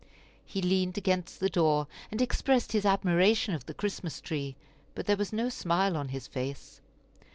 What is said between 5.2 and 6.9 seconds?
no smile on his face.